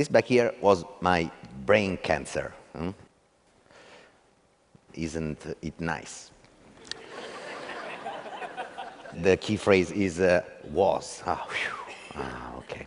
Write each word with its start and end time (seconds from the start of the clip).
this 0.00 0.08
back 0.08 0.24
here 0.24 0.54
was 0.62 0.82
my 1.02 1.30
brain 1.66 1.98
cancer. 1.98 2.54
Hmm? 2.74 2.92
Isn't 4.94 5.44
it 5.60 5.78
nice? 5.78 6.30
the 9.20 9.36
key 9.36 9.58
phrase 9.58 9.90
is 9.90 10.18
uh, 10.18 10.40
was. 10.70 11.22
Ah, 11.26 11.46
ah 12.16 12.56
okay. 12.60 12.86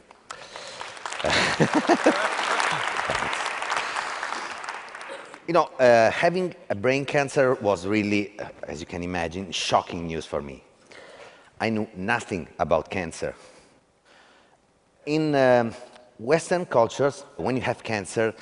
you 5.48 5.54
know, 5.54 5.66
uh, 5.78 6.10
having 6.10 6.56
a 6.72 6.76
brain 6.76 7.06
cancer 7.06 7.54
was 7.62 7.86
really, 7.86 8.40
uh, 8.40 8.48
as 8.64 8.80
you 8.80 8.88
can 8.88 9.04
imagine, 9.04 9.52
shocking 9.52 10.08
news 10.08 10.26
for 10.26 10.42
me. 10.42 10.64
I 11.62 11.70
knew 11.70 11.88
nothing 11.96 12.48
about 12.58 12.90
cancer. 12.90 13.36
In 15.06 15.36
um, 15.36 15.76
Western 16.20 16.66
cultures, 16.66 17.26
when 17.38 17.56
you 17.56 17.62
have 17.62 17.84
cancer, 17.84 18.34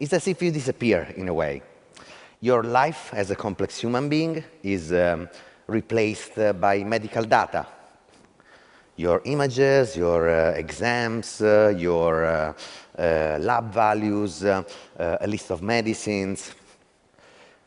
it's 0.00 0.12
as 0.12 0.26
if 0.26 0.42
you 0.42 0.50
disappear 0.50 1.12
in 1.16 1.28
a 1.28 1.34
way. 1.34 1.62
Your 2.40 2.62
life 2.62 3.12
as 3.14 3.30
a 3.30 3.36
complex 3.36 3.78
human 3.78 4.08
being 4.08 4.44
is 4.62 4.92
um, 4.92 5.28
replaced 5.66 6.38
uh, 6.38 6.52
by 6.52 6.84
medical 6.84 7.24
data. 7.24 7.66
Your 8.96 9.20
images, 9.24 9.96
your 9.96 10.28
uh, 10.28 10.50
exams, 10.52 11.40
uh, 11.42 11.74
your 11.76 12.24
uh, 12.24 12.52
uh, 12.98 13.38
lab 13.40 13.72
values, 13.72 14.42
uh, 14.42 14.62
a 14.98 15.26
list 15.26 15.50
of 15.50 15.62
medicines. 15.62 16.54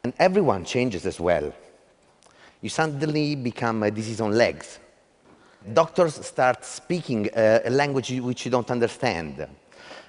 And 0.04 0.14
everyone 0.18 0.66
changes 0.66 1.06
as 1.06 1.20
well. 1.20 1.54
You 2.62 2.70
suddenly 2.70 3.36
become 3.36 3.84
a 3.84 3.92
disease 3.92 4.22
on 4.22 4.32
legs. 4.32 4.80
Doctors 5.62 6.26
start 6.26 6.64
speaking 6.64 7.30
a 7.36 7.70
language 7.70 8.12
which 8.22 8.46
you 8.46 8.52
don't 8.52 8.72
understand. 8.72 9.46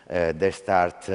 they 0.09 0.51
start 0.53 1.09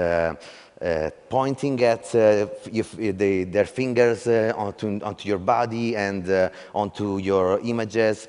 uh, 0.82 1.10
pointing 1.30 1.82
at 1.84 2.14
uh, 2.16 2.48
the, 2.66 3.46
their 3.46 3.66
fingers 3.66 4.28
uh, 4.28 4.52
onto, 4.58 5.00
onto, 5.02 5.28
your 5.28 5.38
body 5.38 5.96
and 5.96 6.30
uh, 6.30 6.50
onto 6.74 7.18
your 7.18 7.60
images. 7.62 8.28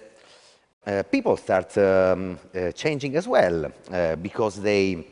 Uh, 0.87 1.03
people 1.03 1.37
start 1.37 1.77
um, 1.77 2.39
uh, 2.55 2.71
changing 2.71 3.17
as 3.17 3.27
well 3.27 3.73
because 4.23 4.61
they 4.63 5.05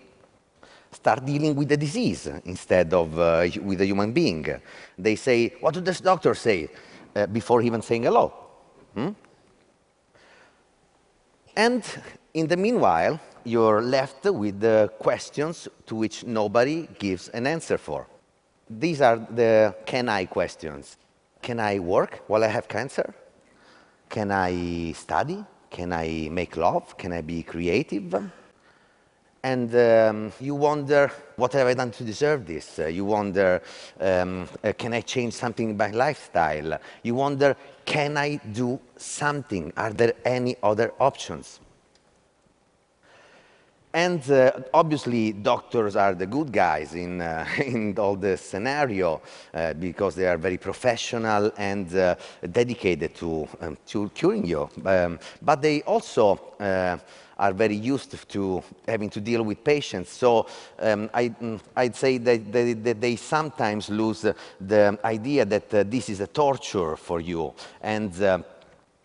start 0.92 1.26
dealing 1.26 1.56
with 1.56 1.68
the 1.68 1.76
disease 1.76 2.28
instead 2.44 2.94
of 2.94 3.12
with 3.64 3.80
a 3.80 3.86
human 3.86 4.12
being. 4.12 4.46
They 4.96 5.16
say, 5.16 5.54
what 5.58 5.74
did 5.74 5.84
this 5.84 6.00
doctor 6.00 6.34
say? 6.34 6.68
before 7.32 7.62
even 7.62 7.80
saying 7.80 8.02
hello. 8.04 8.32
Hmm? 8.94 9.10
And 11.56 11.84
in 12.32 12.48
the 12.48 12.56
meanwhile, 12.56 13.20
you're 13.44 13.82
left 13.82 14.24
with 14.24 14.60
the 14.60 14.90
questions 14.98 15.68
to 15.86 15.94
which 15.94 16.24
nobody 16.24 16.88
gives 16.98 17.28
an 17.28 17.46
answer 17.46 17.78
for. 17.78 18.06
These 18.68 19.00
are 19.00 19.16
the 19.16 19.74
can 19.84 20.08
I 20.08 20.24
questions. 20.24 20.96
Can 21.42 21.60
I 21.60 21.78
work 21.78 22.22
while 22.26 22.42
I 22.42 22.48
have 22.48 22.66
cancer? 22.66 23.14
Can 24.08 24.30
I 24.30 24.92
study? 24.92 25.44
Can 25.70 25.92
I 25.92 26.28
make 26.30 26.56
love? 26.56 26.96
Can 26.96 27.12
I 27.12 27.20
be 27.20 27.42
creative? 27.42 28.30
And 29.44 29.74
um, 29.74 30.32
you 30.40 30.54
wonder, 30.54 31.12
what 31.36 31.52
have 31.52 31.66
I 31.66 31.74
done 31.74 31.90
to 31.90 32.02
deserve 32.02 32.46
this? 32.46 32.78
Uh, 32.78 32.86
you 32.86 33.04
wonder, 33.04 33.60
um, 34.00 34.48
uh, 34.64 34.72
can 34.72 34.94
I 34.94 35.02
change 35.02 35.34
something 35.34 35.68
in 35.68 35.76
my 35.76 35.90
lifestyle? 35.90 36.78
You 37.02 37.14
wonder, 37.14 37.54
can 37.84 38.16
I 38.16 38.36
do 38.36 38.80
something? 38.96 39.70
Are 39.76 39.92
there 39.92 40.14
any 40.24 40.56
other 40.62 40.94
options? 40.98 41.60
And 43.94 44.28
uh, 44.28 44.50
obviously, 44.74 45.32
doctors 45.32 45.94
are 45.94 46.16
the 46.16 46.26
good 46.26 46.50
guys 46.50 46.96
in, 46.96 47.20
uh, 47.20 47.46
in 47.64 47.96
all 47.96 48.16
the 48.16 48.36
scenario 48.36 49.22
uh, 49.54 49.72
because 49.74 50.16
they 50.16 50.26
are 50.26 50.36
very 50.36 50.58
professional 50.58 51.52
and 51.56 51.94
uh, 51.94 52.16
dedicated 52.50 53.14
to, 53.14 53.46
um, 53.60 53.78
to 53.86 54.08
curing 54.08 54.46
you. 54.46 54.68
Um, 54.84 55.20
but 55.40 55.62
they 55.62 55.82
also 55.82 56.40
uh, 56.58 56.98
are 57.38 57.52
very 57.52 57.76
used 57.76 58.28
to 58.30 58.64
having 58.88 59.10
to 59.10 59.20
deal 59.20 59.44
with 59.44 59.62
patients. 59.62 60.10
So 60.10 60.48
um, 60.80 61.08
I, 61.14 61.32
would 61.40 61.60
mm, 61.60 61.94
say 61.94 62.18
that 62.18 62.52
they, 62.52 62.72
that 62.72 63.00
they, 63.00 63.14
sometimes 63.14 63.90
lose 63.90 64.22
the 64.60 64.98
idea 65.04 65.44
that 65.44 65.72
uh, 65.72 65.84
this 65.84 66.08
is 66.08 66.18
a 66.18 66.26
torture 66.26 66.96
for 66.96 67.20
you. 67.20 67.54
And 67.80 68.44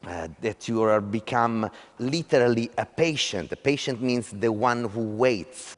uh, 0.06 0.28
that 0.42 0.68
you 0.68 0.82
are 0.82 1.02
become 1.02 1.70
literally 2.00 2.72
a 2.78 2.86
patient. 2.86 3.52
A 3.52 3.56
patient 3.56 4.02
means 4.02 4.32
the 4.32 4.52
one 4.52 4.86
who 4.86 5.02
waits. 5.02 5.76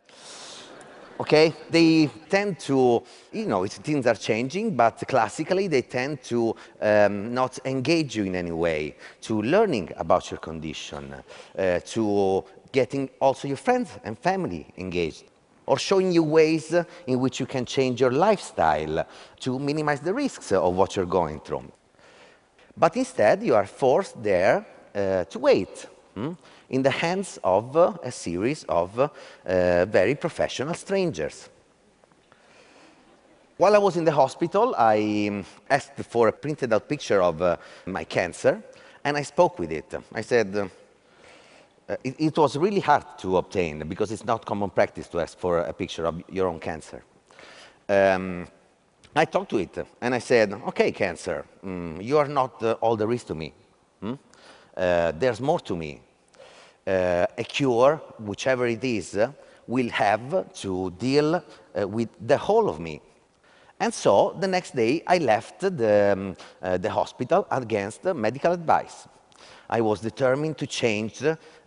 Okay, 1.20 1.54
they 1.70 2.10
tend 2.30 2.60
to, 2.60 3.04
you 3.32 3.46
know, 3.46 3.66
things 3.68 4.08
are 4.08 4.16
changing, 4.16 4.76
but 4.76 5.04
classically 5.08 5.68
they 5.68 5.84
tend 5.84 6.24
to 6.24 6.56
um, 6.82 7.32
not 7.32 7.60
engage 7.66 8.16
you 8.16 8.24
in 8.24 8.36
any 8.36 8.52
way, 8.52 8.96
to 9.22 9.40
learning 9.44 9.92
about 9.98 10.32
your 10.32 10.40
condition, 10.40 11.14
uh, 11.14 11.80
to 11.86 12.44
getting 12.72 13.08
also 13.20 13.48
your 13.48 13.58
friends 13.58 13.92
and 14.04 14.18
family 14.18 14.66
engaged 14.78 15.26
or 15.68 15.78
showing 15.78 16.12
you 16.12 16.24
ways 16.24 16.76
in 17.08 17.20
which 17.20 17.40
you 17.40 17.46
can 17.46 17.66
change 17.66 18.02
your 18.02 18.12
lifestyle 18.12 19.06
to 19.40 19.60
minimize 19.60 20.00
the 20.00 20.14
risks 20.14 20.52
of 20.52 20.76
what 20.76 20.96
you're 20.96 21.06
going 21.06 21.40
through. 21.40 21.72
But 22.82 22.98
instead, 22.98 23.44
you 23.44 23.54
are 23.54 23.68
forced 23.68 24.24
there 24.24 24.66
uh, 24.96 25.26
to 25.26 25.38
wait 25.38 25.86
hmm, 26.16 26.32
in 26.68 26.82
the 26.82 26.90
hands 26.90 27.38
of 27.44 27.78
uh, 27.78 27.94
a 28.02 28.12
series 28.12 28.64
of 28.64 29.00
uh, 29.00 29.10
very 29.86 30.16
professional 30.16 30.74
strangers. 30.74 31.48
While 33.58 33.76
I 33.76 33.78
was 33.78 33.98
in 33.98 34.04
the 34.04 34.12
hospital, 34.12 34.74
I 34.76 35.28
um, 35.30 35.46
asked 35.70 36.04
for 36.10 36.30
a 36.30 36.32
printed 36.32 36.74
out 36.74 36.90
picture 36.90 37.22
of 37.22 37.40
uh, 37.44 37.58
my 37.86 38.04
cancer, 38.04 38.64
and 39.04 39.16
I 39.16 39.22
spoke 39.22 39.60
with 39.60 39.72
it. 39.72 39.94
I 40.12 40.22
said, 40.22 40.56
uh, 40.56 41.96
it, 42.04 42.16
it, 42.18 42.36
was 42.36 42.58
really 42.58 42.80
hard 42.80 43.06
to 43.20 43.38
obtain 43.38 43.88
because 43.88 44.12
it's 44.12 44.26
not 44.26 44.44
common 44.44 44.72
practice 44.72 45.08
to 45.10 45.20
ask 45.20 45.38
for 45.38 45.60
a 45.60 45.74
picture 45.74 46.08
of 46.08 46.24
your 46.30 46.48
own 46.48 46.60
cancer. 46.60 47.04
Um, 47.88 48.48
I 49.16 49.26
talked 49.26 49.50
to 49.50 49.58
it 49.58 49.78
and 50.00 50.16
I 50.16 50.20
said, 50.20 50.54
okay, 50.68 50.92
cancer, 50.92 51.46
mm, 51.64 52.02
you 52.04 52.18
are 52.18 52.30
not 52.30 52.64
uh, 52.64 52.78
all 52.82 52.96
there 52.96 53.12
is 53.12 53.24
to 53.26 53.36
me. 53.36 53.54
Hmm? 54.00 54.14
Uh, 54.76 55.12
there's 55.12 55.42
more 55.42 55.60
to 55.60 55.76
me. 55.76 56.02
Uh, 56.88 57.26
a 57.38 57.44
cure, 57.44 58.02
whichever 58.20 58.68
it 58.68 58.84
is, 58.84 59.20
will 59.68 59.90
have 59.90 60.54
to 60.54 60.92
deal 60.92 61.36
uh, 61.36 61.88
with 61.88 62.10
the 62.26 62.38
whole 62.38 62.70
of 62.70 62.80
me. 62.80 63.02
And 63.80 63.94
so 63.94 64.38
the 64.40 64.48
next 64.48 64.76
day 64.76 65.04
I 65.06 65.18
left 65.18 65.60
the, 65.60 66.14
um, 66.14 66.36
uh, 66.62 66.78
the 66.78 66.90
hospital 66.90 67.48
against 67.52 68.06
medical 68.06 68.54
advice. 68.54 69.08
I 69.70 69.82
was 69.82 70.00
determined 70.00 70.58
to 70.60 70.68
change 70.68 71.24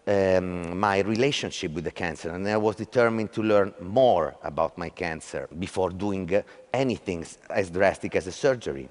um, 0.07 0.79
my 0.79 1.01
relationship 1.01 1.73
with 1.73 1.85
the 1.85 1.91
cancer 1.91 2.31
and 2.31 2.47
I 2.47 2.57
was 2.57 2.77
determined 2.77 3.33
to 3.33 3.43
learn 3.43 3.73
more 3.81 4.35
about 4.43 4.77
my 4.77 4.91
cancer 4.91 5.49
before 5.59 5.91
doing 5.91 6.43
anything 6.73 7.25
as 7.51 7.71
drastic 7.71 8.17
as 8.17 8.27
a 8.27 8.33
surgery. 8.33 8.89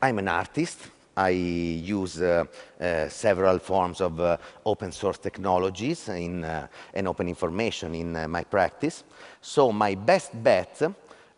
I'm 0.00 0.18
an 0.18 0.28
artist. 0.28 0.78
I 1.16 1.30
use 1.30 2.20
uh, 2.20 2.44
uh, 2.80 3.08
several 3.08 3.58
forms 3.58 4.00
of 4.00 4.18
uh, 4.18 4.36
open 4.66 4.90
source 4.90 5.18
technologies 5.18 6.08
in, 6.08 6.44
uh, 6.44 6.66
and 6.92 7.06
open 7.06 7.28
information 7.28 7.94
in 7.94 8.16
uh, 8.16 8.28
my 8.28 8.42
practice. 8.42 9.04
So 9.40 9.70
my 9.70 9.94
best 9.94 10.30
bet 10.42 10.82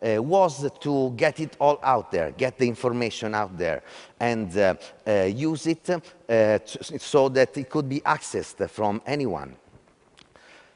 uh, 0.01 0.21
was 0.21 0.69
to 0.79 1.11
get 1.15 1.39
it 1.39 1.55
all 1.59 1.79
out 1.83 2.11
there, 2.11 2.31
get 2.31 2.57
the 2.57 2.67
information 2.67 3.33
out 3.33 3.57
there, 3.57 3.83
and 4.19 4.55
uh, 4.57 4.75
uh, 5.07 5.11
use 5.23 5.67
it 5.67 5.89
uh, 5.89 6.59
so 6.65 7.29
that 7.29 7.57
it 7.57 7.69
could 7.69 7.89
be 7.89 7.99
accessed 8.01 8.69
from 8.69 9.01
anyone. 9.05 9.55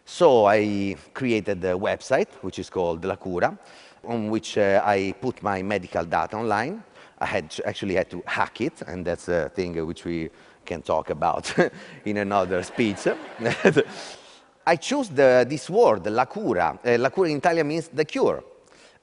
So 0.05 0.45
I 0.45 0.95
created 1.13 1.63
a 1.63 1.73
website, 1.73 2.29
which 2.41 2.59
is 2.59 2.69
called 2.69 3.05
La 3.05 3.15
Cura, 3.15 3.57
on 4.03 4.29
which 4.29 4.57
uh, 4.57 4.81
I 4.83 5.13
put 5.19 5.41
my 5.43 5.61
medical 5.61 6.03
data 6.03 6.37
online. 6.37 6.83
I 7.19 7.25
had 7.25 7.55
actually 7.65 7.95
had 7.95 8.09
to 8.09 8.23
hack 8.25 8.61
it, 8.61 8.81
and 8.87 9.05
that's 9.05 9.27
a 9.27 9.49
thing 9.49 9.85
which 9.85 10.03
we 10.05 10.29
can 10.65 10.81
talk 10.81 11.11
about 11.11 11.53
in 12.05 12.17
another 12.17 12.63
speech. 12.63 13.07
I 14.65 14.75
chose 14.75 15.09
the, 15.09 15.45
this 15.47 15.69
word, 15.69 16.05
la 16.07 16.25
cura. 16.25 16.79
Uh, 16.83 16.97
la 16.97 17.09
cura 17.09 17.29
in 17.29 17.37
Italian 17.37 17.67
means 17.67 17.87
the 17.87 18.05
cure. 18.05 18.43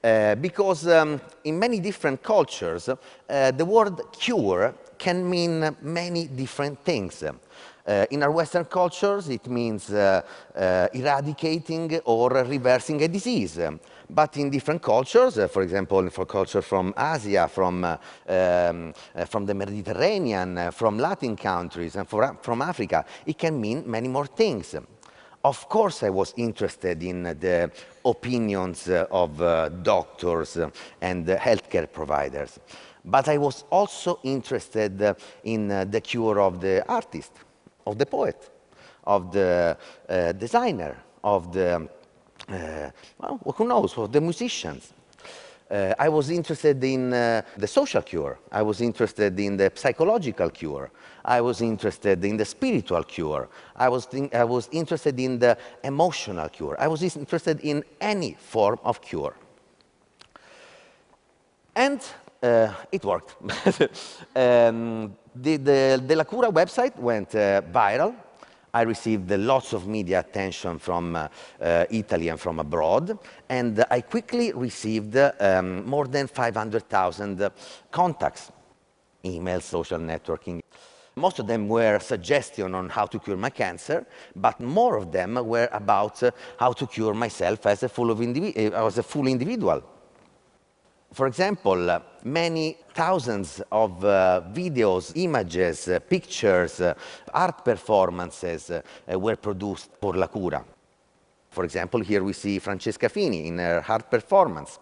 Uh, 0.03 0.37
because 0.37 0.87
um, 0.87 1.21
in 1.43 1.59
many 1.59 1.81
different 1.81 2.23
cultures, 2.23 2.89
uh, 2.89 3.51
the 3.51 3.65
word 3.65 4.01
cure 4.13 4.73
can 4.97 5.29
mean 5.29 5.77
many 5.83 6.29
different 6.29 6.85
things. 6.85 7.25
Uh, 7.89 8.05
in 8.11 8.23
our 8.23 8.31
Western 8.31 8.67
cultures, 8.67 9.31
it 9.31 9.47
means 9.49 9.91
uh, 9.91 10.21
uh, 10.55 10.89
eradicating 10.93 11.99
or 12.05 12.31
reversing 12.45 13.03
a 13.03 13.09
disease. 13.09 13.59
But 14.11 14.37
in 14.37 14.51
different 14.51 14.83
cultures, 14.83 15.39
for 15.51 15.63
example, 15.63 16.11
for 16.11 16.27
culture 16.27 16.63
from 16.63 16.93
Asia, 16.97 17.49
from, 17.49 17.85
um, 17.85 18.95
from 19.27 19.47
the 19.47 19.55
Mediterranean, 19.55 20.71
from 20.71 20.99
Latin 20.99 21.35
countries, 21.35 21.97
and 21.97 22.07
for, 22.07 22.39
from 22.43 22.63
Africa, 22.63 23.05
it 23.25 23.39
can 23.39 23.61
mean 23.61 23.85
many 23.87 24.09
more 24.09 24.27
things. 24.27 24.77
Of 25.45 25.69
course, 25.69 26.03
I 26.03 26.11
was 26.11 26.35
interested 26.37 27.03
in 27.03 27.23
the 27.23 27.71
opinions 28.05 28.89
of 28.89 29.41
uh, 29.41 29.69
doctors 29.69 30.59
and 31.01 31.27
healthcare 31.27 31.91
providers, 31.91 32.59
but 33.05 33.29
I 33.29 33.39
was 33.39 33.65
also 33.71 34.19
interested 34.25 35.17
in 35.45 35.71
uh, 35.71 35.85
the 35.85 36.01
cure 36.01 36.41
of 36.41 36.61
the 36.61 36.85
artist, 36.89 37.33
of 37.87 37.99
the 37.99 38.07
poet, 38.07 38.51
of 39.05 39.31
the 39.31 39.77
uh, 40.09 40.33
designer, 40.33 40.97
of 41.23 41.53
the, 41.53 41.89
uh, 42.49 42.91
well, 43.19 43.55
who 43.57 43.69
knows, 43.69 43.97
of 43.97 44.11
the 44.11 44.21
musicians. 44.21 44.93
Uh, 45.71 45.95
I 45.99 46.09
was 46.09 46.31
interested 46.31 46.83
in 46.83 47.13
uh, 47.13 47.43
the 47.59 47.67
social 47.67 48.01
cure. 48.01 48.39
I 48.51 48.63
was 48.63 48.81
interested 48.81 49.39
in 49.39 49.59
the 49.59 49.71
psychological 49.75 50.49
cure. 50.51 50.91
I 51.25 51.43
was 51.43 51.61
interested 51.61 52.25
in 52.25 52.39
the 52.39 52.45
spiritual 52.47 53.05
cure. 53.05 53.49
I 53.77 53.91
was, 53.91 54.09
I 54.33 54.45
was 54.45 54.69
interested 54.73 55.21
in 55.21 55.39
the 55.39 55.59
emotional 55.85 56.49
cure. 56.49 56.77
I 56.79 56.89
was 56.89 57.03
interested 57.03 57.61
in 57.61 57.85
any 58.01 58.35
form 58.39 58.79
of 58.83 59.03
cure. 59.03 59.35
And 61.77 62.01
uh, 62.43 62.73
it 62.91 63.05
worked. 63.05 63.37
um, 64.37 65.15
the, 65.35 65.57
the, 65.59 66.03
the 66.07 66.17
La 66.17 66.25
Cura 66.25 66.51
website 66.51 66.97
went 66.99 67.35
uh, 67.35 67.61
viral 67.73 68.15
I 68.73 68.83
received 68.83 69.31
lots 69.31 69.73
of 69.73 69.87
media 69.87 70.21
attention 70.21 70.79
from 70.79 71.17
uh, 71.17 71.29
uh, 71.61 71.85
Italy 71.91 72.29
and 72.29 72.39
from 72.39 72.59
abroad, 72.61 73.19
and 73.49 73.85
I 73.91 74.03
quickly 74.03 74.53
received 74.53 75.17
um, 75.17 75.87
more 75.87 76.07
than 76.07 76.27
500,000 76.27 77.51
contacts, 77.91 78.53
emails, 79.25 79.63
social 79.63 79.99
networking. 79.99 80.61
Most 81.17 81.39
of 81.41 81.47
them 81.47 81.69
were 81.69 81.99
suggestions 81.99 82.75
on 82.75 82.89
how 82.89 83.07
to 83.07 83.19
cure 83.19 83.37
my 83.37 83.51
cancer, 83.51 84.07
but 84.37 84.61
more 84.61 84.97
of 84.97 85.11
them 85.11 85.35
were 85.35 85.69
about 85.73 86.23
uh, 86.23 86.31
how 86.59 86.73
to 86.73 86.87
cure 86.87 87.15
myself 87.15 87.67
as 87.67 87.83
a 87.83 87.89
full, 87.89 88.13
as 88.13 88.99
a 88.99 89.03
full 89.03 89.27
individual. 89.27 89.83
For 91.13 91.27
example, 91.27 91.91
uh, 91.91 92.01
many 92.25 92.77
thousands 92.93 93.63
of 93.73 94.05
uh, 94.05 94.43
videos, 94.53 95.13
images, 95.17 95.89
uh, 95.89 96.01
pictures, 96.01 96.81
uh, 96.81 96.95
art 97.33 97.65
performances 97.65 98.71
uh, 98.71 98.83
uh, 99.11 99.19
were 99.19 99.37
produced 99.37 99.91
for 100.01 100.15
La 100.15 100.27
Cura. 100.27 100.63
For 101.51 101.65
example, 101.65 102.01
here 102.01 102.23
we 102.23 102.35
see 102.35 102.59
Francesca 102.59 103.09
Fini 103.09 103.47
in 103.47 103.59
her 103.59 103.83
art 103.89 104.11
performance. 104.11 104.79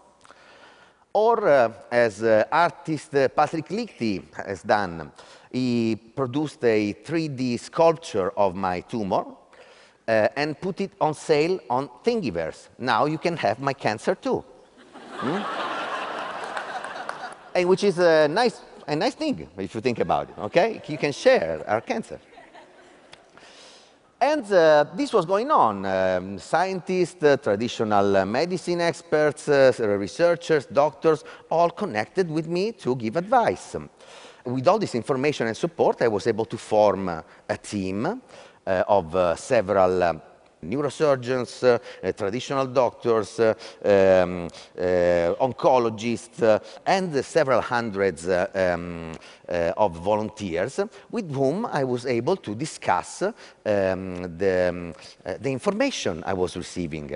Or, 1.13 1.47
as 1.89 2.21
artist 2.51 3.11
Patrick 3.11 3.69
Lichty 3.69 4.21
has 4.35 4.61
done, 4.61 5.11
he 5.51 5.95
produced 5.95 6.63
a 6.63 6.93
3D 6.93 7.59
sculpture 7.59 8.29
of 8.37 8.53
my 8.53 8.81
tumor 8.81 9.25
and 10.05 10.61
put 10.61 10.81
it 10.81 10.91
on 11.01 11.15
sale 11.15 11.59
on 11.71 11.89
Thingiverse. 12.03 12.67
Now 12.77 13.05
you 13.05 13.17
can 13.17 13.35
have 13.37 13.59
my 13.59 13.73
cancer 13.73 14.13
too. 14.13 14.43
Hmm? 15.15 15.66
Which 17.65 17.83
is 17.83 17.99
a 17.99 18.27
nice, 18.27 18.61
a 18.87 18.95
nice 18.95 19.15
thing 19.15 19.47
if 19.57 19.75
you 19.75 19.81
think 19.81 19.99
about 19.99 20.29
it, 20.29 20.37
okay? 20.37 20.81
You 20.87 20.97
can 20.97 21.11
share 21.11 21.63
our 21.67 21.81
cancer. 21.81 22.19
And 24.19 24.51
uh, 24.51 24.85
this 24.95 25.13
was 25.13 25.25
going 25.25 25.51
on. 25.51 25.85
Um, 25.85 26.39
scientists, 26.39 27.23
uh, 27.23 27.37
traditional 27.37 28.17
uh, 28.17 28.25
medicine 28.25 28.81
experts, 28.81 29.47
uh, 29.47 29.71
researchers, 29.99 30.65
doctors, 30.65 31.23
all 31.51 31.69
connected 31.69 32.29
with 32.31 32.47
me 32.47 32.71
to 32.71 32.95
give 32.95 33.15
advice. 33.15 33.75
With 34.43 34.67
all 34.67 34.79
this 34.79 34.95
information 34.95 35.45
and 35.45 35.55
support, 35.55 36.01
I 36.01 36.07
was 36.07 36.25
able 36.25 36.45
to 36.45 36.57
form 36.57 37.09
a 37.09 37.57
team 37.57 38.05
uh, 38.05 38.83
of 38.87 39.15
uh, 39.15 39.35
several 39.35 40.01
um, 40.01 40.21
neurosurgeons, 40.63 41.63
uh, 41.63 42.11
traditional 42.13 42.67
doctors, 42.67 43.39
um, 43.39 44.47
oncologists, 45.39 46.61
and 46.85 47.23
several 47.23 47.61
hundreds 47.61 48.27
um, 48.27 49.11
of 49.47 49.95
volunteers 49.95 50.79
with 51.11 51.31
whom 51.31 51.65
I 51.65 51.83
was 51.83 52.05
able 52.05 52.35
to 52.37 52.55
discuss 52.55 53.21
um, 53.21 53.33
the, 54.37 54.93
the, 55.39 55.49
information 55.49 56.23
I 56.25 56.33
was 56.33 56.57
receiving, 56.57 57.07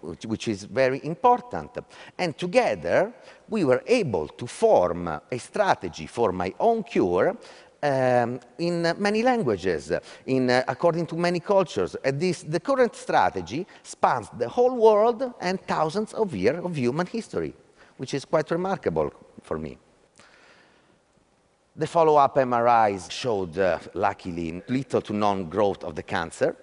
which, 0.00 0.26
which 0.26 0.48
is 0.48 0.64
very 0.64 1.00
important. 1.04 1.70
And 2.18 2.36
together, 2.36 3.12
we 3.48 3.64
were 3.64 3.82
able 3.86 4.28
to 4.28 4.46
form 4.46 5.08
a 5.08 5.38
strategy 5.38 6.06
for 6.06 6.32
my 6.32 6.52
own 6.60 6.82
cure 6.82 7.36
um, 7.82 8.40
in 8.58 8.82
many 8.98 9.22
languages, 9.22 9.92
in, 10.26 10.50
uh, 10.50 10.64
according 10.68 11.06
to 11.06 11.16
many 11.16 11.40
cultures. 11.40 11.96
This, 12.04 12.42
the 12.42 12.60
current 12.60 12.94
strategy 12.94 13.66
spans 13.82 14.28
the 14.36 14.48
whole 14.48 14.74
world 14.76 15.34
and 15.40 15.60
thousands 15.66 16.12
of 16.14 16.34
years 16.34 16.64
of 16.64 16.76
human 16.76 17.06
history, 17.06 17.54
which 17.96 18.14
is 18.14 18.24
quite 18.24 18.50
remarkable 18.50 19.12
for 19.42 19.58
me. 19.58 19.78
The 21.76 21.86
follow-up 21.86 22.34
MRIs 22.34 23.10
showed, 23.10 23.56
uh, 23.56 23.78
luckily, 23.94 24.62
little 24.68 25.00
to 25.00 25.12
none 25.12 25.48
growth 25.48 25.84
of 25.84 25.94
the 25.94 26.02
cancer, 26.02 26.56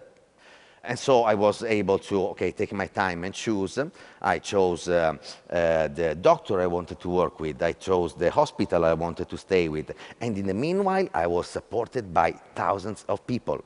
and 0.88 0.98
so 0.98 1.24
I 1.24 1.34
was 1.34 1.64
able 1.64 2.00
to, 2.00 2.28
okay, 2.28 2.52
take 2.52 2.74
my 2.74 2.88
time 2.88 3.24
and 3.24 3.34
choose. 3.34 3.80
I 4.22 4.40
chose 4.40 4.88
uh, 4.88 5.16
uh, 5.50 5.88
the 5.88 6.16
doctor 6.16 6.62
I 6.62 6.68
wanted 6.68 7.00
to 7.02 7.10
work 7.10 7.40
with. 7.40 7.62
I 7.62 7.74
chose 7.74 8.14
the 8.14 8.30
hospital 8.32 8.86
I 8.86 8.94
wanted 8.94 9.30
to 9.30 9.38
stay 9.38 9.68
with. 9.70 9.92
And 10.22 10.38
in 10.38 10.48
the 10.48 10.54
meanwhile, 10.54 11.08
I 11.14 11.28
was 11.28 11.48
supported 11.48 12.14
by 12.14 12.32
thousands 12.56 13.06
of 13.08 13.26
people, 13.26 13.64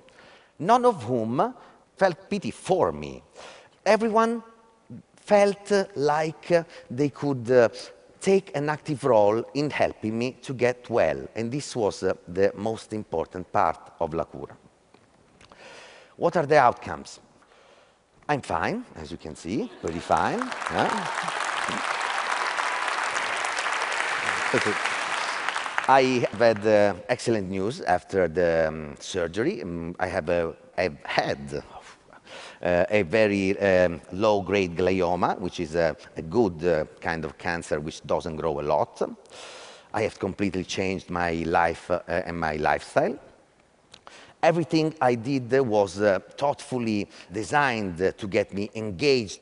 none 0.60 0.86
of 0.86 1.04
whom 1.04 1.54
felt 1.98 2.30
pity 2.30 2.52
for 2.52 2.92
me. 2.92 3.24
Everyone 3.86 4.42
felt 5.16 5.72
like 5.96 6.52
they 6.90 7.10
could 7.10 7.52
uh, 7.52 7.70
take 8.20 8.56
an 8.56 8.70
active 8.70 9.04
role 9.04 9.44
in 9.54 9.70
helping 9.70 10.18
me 10.18 10.32
to 10.42 10.54
get 10.54 10.90
well. 10.90 11.28
And 11.36 11.52
this 11.52 11.76
was 11.76 12.04
uh, 12.04 12.14
the 12.28 12.52
most 12.56 12.94
important 12.94 13.52
part 13.52 13.92
of 14.00 14.14
La 14.14 14.24
Cura. 14.24 14.56
What 16.20 16.36
are 16.36 16.46
the 16.46 16.60
outcomes? 16.60 17.22
I'm 18.28 18.42
fine, 18.42 18.84
as 18.96 19.10
you 19.10 19.16
can 19.18 19.38
see, 19.38 19.72
pretty 19.80 20.00
fine. 20.00 20.40
Yeah. 20.40 21.08
I 25.88 26.28
have 26.30 26.40
had 26.40 26.68
uh, 26.68 26.96
excellent 27.08 27.50
news 27.50 27.80
after 27.80 28.28
the 28.28 28.68
um, 28.68 28.96
surgery. 29.00 29.62
Um, 29.64 29.96
I 29.98 30.08
have 30.08 30.30
uh, 30.30 30.52
I've 30.78 30.98
had 31.06 31.64
uh, 32.62 32.86
a 32.90 33.04
very 33.04 33.58
um, 33.58 34.02
low-grade 34.12 34.76
glioma, 34.76 35.40
which 35.40 35.62
is 35.62 35.76
a, 35.76 35.96
a 36.18 36.22
good 36.22 36.62
uh, 36.66 36.84
kind 37.00 37.24
of 37.24 37.38
cancer 37.38 37.80
which 37.80 38.06
doesn't 38.06 38.36
grow 38.36 38.60
a 38.60 38.62
lot. 38.62 39.02
I 39.94 40.02
have 40.02 40.20
completely 40.20 40.66
changed 40.66 41.10
my 41.10 41.32
life 41.46 41.90
uh, 41.90 42.02
and 42.10 42.38
my 42.38 42.58
lifestyle. 42.58 43.18
Everything 44.42 44.94
I 45.02 45.16
did 45.16 45.52
was 45.60 46.00
uh, 46.00 46.20
thoughtfully 46.38 47.10
designed 47.32 47.98
to 47.98 48.28
get 48.28 48.54
me 48.54 48.70
engaged 48.76 49.42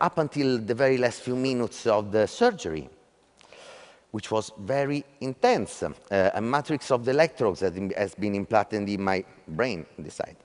up 0.00 0.18
until 0.18 0.58
the 0.58 0.74
very 0.74 0.98
last 0.98 1.22
few 1.22 1.36
minutes 1.36 1.86
of 1.86 2.12
the 2.12 2.26
surgery, 2.26 2.88
which 4.12 4.30
was 4.30 4.52
very 4.58 5.04
intense. 5.20 5.82
Uh, 5.82 6.30
a 6.34 6.40
matrix 6.40 6.90
of 6.90 7.04
the 7.04 7.10
electrodes 7.10 7.60
has 7.60 8.14
been 8.14 8.34
implanted 8.34 8.88
in 8.88 9.02
my 9.02 9.24
brain, 9.48 9.86
this 9.98 10.14
side. 10.14 10.36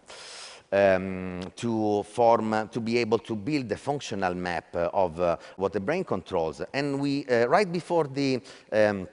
Um, 0.70 1.40
to 1.56 2.04
form, 2.04 2.54
uh, 2.54 2.66
to 2.66 2.82
be 2.82 2.98
able 2.98 3.20
to 3.20 3.36
build 3.38 3.72
a 3.72 3.78
functional 3.78 4.36
map 4.36 4.76
of 4.76 5.18
uh, 5.20 5.38
what 5.56 5.72
the 5.72 5.80
brain 5.80 6.04
controls. 6.04 6.62
And 6.74 7.00
we, 7.00 7.26
uh, 7.26 7.48
right 7.48 7.72
before 7.72 8.04
the 8.04 8.42
um, 8.74 9.08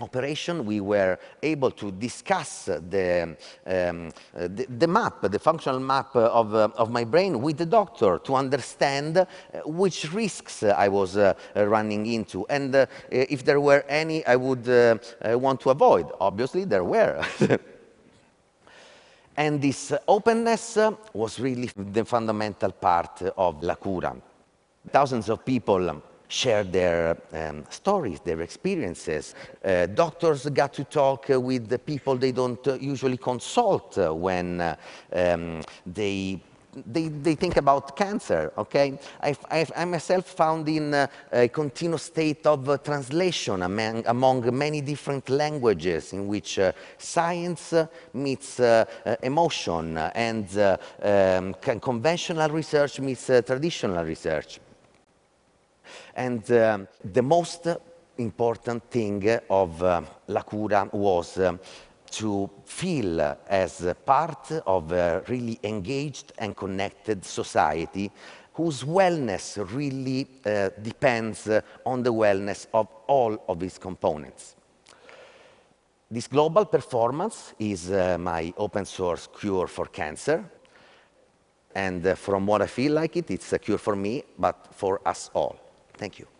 operation, 0.00 0.64
we 0.66 0.80
were 0.80 1.18
able 1.42 1.70
to 1.70 1.92
discuss 1.92 2.64
the, 2.64 3.36
um, 3.66 4.10
the, 4.34 4.66
the, 4.78 4.86
map, 4.86 5.22
the 5.22 5.38
functional 5.38 5.80
map 5.80 6.14
of, 6.16 6.54
uh, 6.54 6.68
of 6.76 6.90
my 6.90 7.04
brain 7.04 7.40
with 7.40 7.58
the 7.58 7.66
doctor 7.66 8.18
to 8.18 8.34
understand 8.34 9.18
uh, 9.18 9.26
which 9.64 10.12
risks 10.12 10.62
I 10.62 10.88
was 10.88 11.16
uh, 11.16 11.34
running 11.54 12.06
into 12.06 12.46
and 12.48 12.74
uh, 12.74 12.86
if 13.10 13.44
there 13.44 13.60
were 13.60 13.84
any 13.88 14.24
I 14.26 14.36
would 14.36 14.66
want 15.22 15.60
to 15.62 15.70
avoid. 15.70 16.10
Obviously, 16.20 16.64
there 16.64 16.84
were. 16.84 17.24
and 19.36 19.60
this 19.60 19.92
openness 20.08 20.78
was 21.12 21.38
really 21.38 21.70
the 21.76 22.04
fundamental 22.04 22.72
part 22.72 23.22
of 23.36 23.62
La 23.62 23.74
Cura. 23.74 24.16
Thousands 24.90 25.28
of 25.28 25.44
people 25.44 26.02
share 26.28 26.64
their 26.64 27.16
um, 27.32 27.64
stories, 27.70 28.20
their 28.20 28.40
experiences. 28.40 29.34
Uh, 29.64 29.86
doctors 29.86 30.46
got 30.46 30.72
to 30.74 30.84
talk 30.84 31.30
uh, 31.30 31.40
with 31.40 31.68
the 31.68 31.78
people 31.78 32.16
they 32.16 32.32
don't 32.32 32.66
uh, 32.66 32.74
usually 32.74 33.16
consult 33.16 33.98
uh, 33.98 34.12
when 34.12 34.60
uh, 34.60 34.76
um, 35.12 35.62
they 35.86 36.40
they, 36.86 37.08
they 37.08 37.34
think 37.34 37.56
about 37.56 37.96
cancer, 37.96 38.52
okay? 38.58 38.98
I, 39.22 39.36
I, 39.50 39.66
I 39.76 39.84
myself 39.84 40.26
found 40.26 40.68
in 40.68 40.92
uh, 40.92 41.06
a 41.32 41.48
continuous 41.48 42.04
state 42.04 42.46
of 42.46 42.68
uh, 42.68 42.78
translation 42.78 43.62
among, 43.62 44.04
among 44.06 44.56
many 44.56 44.80
different 44.80 45.28
languages 45.28 46.12
in 46.12 46.26
which 46.26 46.58
uh, 46.58 46.72
science 46.98 47.72
uh, 47.72 47.86
meets 48.12 48.60
emotion 49.22 49.98
and 49.98 50.46
um, 50.58 51.54
conventional 51.80 52.50
research 52.50 53.00
meets 53.00 53.26
traditional 53.26 54.04
research. 54.04 54.60
And 56.14 56.50
um, 56.52 56.88
the 57.12 57.22
most 57.22 57.68
important 58.18 58.90
thing 58.90 59.40
of 59.50 59.80
La 60.28 60.42
Cura 60.42 60.88
was 60.92 61.38
um, 61.38 61.58
to 62.10 62.48
feel 62.64 63.36
as 63.48 63.94
part 64.04 64.52
of 64.66 64.92
a 64.92 65.22
really 65.28 65.58
engaged 65.64 66.32
and 66.38 66.56
connected 66.56 67.24
society 67.24 68.10
whose 68.52 68.84
wellness 68.84 69.58
really 69.74 70.28
uh, 70.46 70.70
depends 70.80 71.48
on 71.84 72.02
the 72.04 72.12
wellness 72.12 72.66
of 72.72 72.86
all 73.08 73.36
of 73.48 73.62
its 73.62 73.78
components. 73.78 74.54
This 76.08 76.28
global 76.28 76.64
performance 76.66 77.54
is 77.58 77.90
uh, 77.90 78.16
my 78.18 78.54
open 78.56 78.84
source 78.84 79.28
cure 79.40 79.66
for 79.66 79.86
cancer. 79.86 80.44
And 81.74 82.06
uh, 82.06 82.14
from 82.14 82.46
what 82.46 82.62
I 82.62 82.68
feel 82.68 82.92
like 82.92 83.16
it, 83.16 83.30
it's 83.32 83.52
a 83.52 83.58
cure 83.58 83.78
for 83.78 83.96
me, 83.96 84.22
but 84.38 84.68
for 84.70 85.00
us 85.04 85.30
all. 85.34 85.63
Thank 85.96 86.18
you. 86.18 86.33